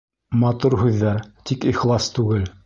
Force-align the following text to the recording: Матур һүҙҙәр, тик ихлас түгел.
Матур 0.43 0.75
һүҙҙәр, 0.79 1.21
тик 1.51 1.69
ихлас 1.73 2.11
түгел. 2.19 2.51